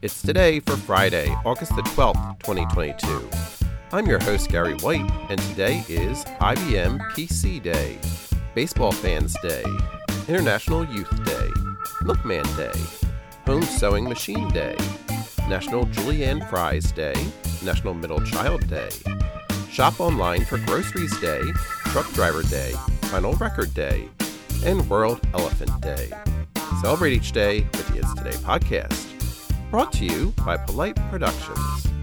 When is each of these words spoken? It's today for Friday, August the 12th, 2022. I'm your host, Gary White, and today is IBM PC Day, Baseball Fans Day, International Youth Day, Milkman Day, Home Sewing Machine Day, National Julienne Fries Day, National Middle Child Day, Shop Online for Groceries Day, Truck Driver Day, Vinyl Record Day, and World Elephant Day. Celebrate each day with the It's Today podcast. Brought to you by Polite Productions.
It's 0.00 0.22
today 0.22 0.60
for 0.60 0.76
Friday, 0.76 1.28
August 1.44 1.74
the 1.74 1.82
12th, 1.82 2.38
2022. 2.44 3.28
I'm 3.90 4.06
your 4.06 4.20
host, 4.20 4.48
Gary 4.48 4.74
White, 4.74 5.10
and 5.28 5.40
today 5.40 5.82
is 5.88 6.24
IBM 6.40 7.00
PC 7.10 7.60
Day, 7.60 7.98
Baseball 8.54 8.92
Fans 8.92 9.36
Day, 9.42 9.64
International 10.28 10.84
Youth 10.84 11.24
Day, 11.24 11.48
Milkman 12.04 12.44
Day, 12.56 12.80
Home 13.46 13.64
Sewing 13.64 14.04
Machine 14.04 14.48
Day, 14.50 14.76
National 15.48 15.84
Julienne 15.86 16.46
Fries 16.46 16.92
Day, 16.92 17.16
National 17.64 17.92
Middle 17.92 18.20
Child 18.20 18.68
Day, 18.68 18.90
Shop 19.68 19.98
Online 19.98 20.44
for 20.44 20.58
Groceries 20.58 21.18
Day, 21.18 21.42
Truck 21.86 22.08
Driver 22.12 22.44
Day, 22.44 22.70
Vinyl 23.10 23.38
Record 23.40 23.74
Day, 23.74 24.08
and 24.64 24.88
World 24.88 25.20
Elephant 25.34 25.80
Day. 25.80 26.12
Celebrate 26.82 27.14
each 27.14 27.32
day 27.32 27.62
with 27.72 27.88
the 27.88 27.98
It's 27.98 28.14
Today 28.14 28.36
podcast. 28.44 29.07
Brought 29.70 29.92
to 29.94 30.06
you 30.06 30.32
by 30.46 30.56
Polite 30.56 30.96
Productions. 31.10 31.97